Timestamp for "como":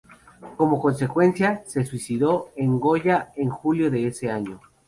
0.57-0.81